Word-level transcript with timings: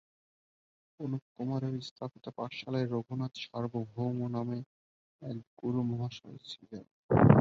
অনুপকুমারের 0.99 1.75
স্থাপিত 1.81 2.25
পাঠশালায় 2.37 2.87
রঘুনাথ 2.87 3.33
সার্বভৌম 3.43 4.17
নামে 4.27 4.59
এক 5.21 5.37
গুরুমহাশয় 5.59 6.39
ছিলেন। 6.45 6.85